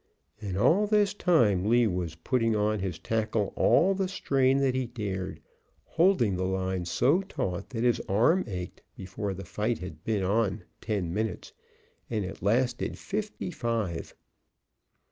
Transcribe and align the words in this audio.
And 0.41 0.57
all 0.57 0.87
this 0.87 1.13
time, 1.13 1.63
Lee 1.69 1.85
was 1.85 2.15
putting 2.15 2.55
on 2.55 2.79
his 2.79 2.97
tackle 2.97 3.53
all 3.55 3.93
the 3.93 4.07
strain 4.07 4.57
that 4.57 4.73
he 4.73 4.87
dared, 4.87 5.41
holding 5.85 6.35
the 6.35 6.43
line 6.45 6.85
so 6.85 7.21
taut 7.21 7.69
that 7.69 7.83
his 7.83 7.99
arm 8.09 8.43
ached 8.47 8.81
before 8.97 9.35
the 9.35 9.45
fight 9.45 9.77
had 9.77 10.03
been 10.03 10.23
on 10.23 10.63
ten 10.81 11.13
minutes 11.13 11.53
and 12.09 12.25
it 12.25 12.41
lasted 12.41 12.97
fifty 12.97 13.51
five. 13.51 14.15